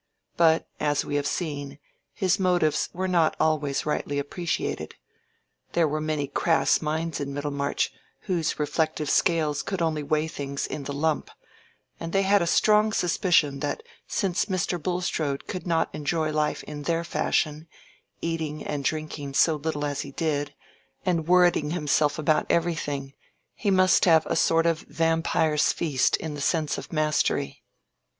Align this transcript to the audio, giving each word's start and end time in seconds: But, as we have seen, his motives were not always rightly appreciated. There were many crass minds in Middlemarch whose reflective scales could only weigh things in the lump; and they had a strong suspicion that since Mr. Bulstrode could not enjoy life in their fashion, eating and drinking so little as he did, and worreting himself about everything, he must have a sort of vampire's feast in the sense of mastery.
But, 0.35 0.67
as 0.79 1.05
we 1.05 1.13
have 1.17 1.27
seen, 1.27 1.77
his 2.11 2.39
motives 2.39 2.89
were 2.91 3.07
not 3.07 3.35
always 3.39 3.85
rightly 3.85 4.17
appreciated. 4.17 4.95
There 5.73 5.87
were 5.87 6.01
many 6.01 6.25
crass 6.25 6.81
minds 6.81 7.19
in 7.19 7.35
Middlemarch 7.35 7.91
whose 8.21 8.57
reflective 8.57 9.11
scales 9.11 9.61
could 9.61 9.79
only 9.79 10.01
weigh 10.01 10.27
things 10.27 10.65
in 10.65 10.85
the 10.85 10.91
lump; 10.91 11.29
and 11.99 12.13
they 12.13 12.23
had 12.23 12.41
a 12.41 12.47
strong 12.47 12.91
suspicion 12.93 13.59
that 13.59 13.83
since 14.07 14.45
Mr. 14.45 14.81
Bulstrode 14.81 15.45
could 15.45 15.67
not 15.67 15.93
enjoy 15.93 16.31
life 16.31 16.63
in 16.63 16.81
their 16.81 17.03
fashion, 17.03 17.67
eating 18.21 18.63
and 18.65 18.83
drinking 18.83 19.35
so 19.35 19.57
little 19.57 19.85
as 19.85 20.01
he 20.01 20.09
did, 20.13 20.55
and 21.05 21.27
worreting 21.27 21.69
himself 21.69 22.17
about 22.17 22.47
everything, 22.49 23.13
he 23.53 23.69
must 23.69 24.05
have 24.05 24.25
a 24.25 24.35
sort 24.35 24.65
of 24.65 24.79
vampire's 24.79 25.71
feast 25.71 26.17
in 26.17 26.33
the 26.33 26.41
sense 26.41 26.79
of 26.79 26.91
mastery. 26.91 27.61